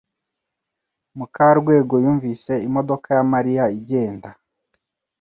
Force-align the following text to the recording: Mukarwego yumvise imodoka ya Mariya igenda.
Mukarwego 1.17 1.93
yumvise 2.03 2.53
imodoka 2.67 3.07
ya 3.17 3.23
Mariya 3.33 3.63
igenda. 3.79 4.29